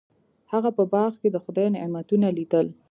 هغه 0.51 0.69
په 0.77 0.83
باغ 0.93 1.11
کې 1.21 1.29
د 1.31 1.37
خدای 1.45 1.67
نعمتونه 1.75 2.27
لیدل. 2.37 2.67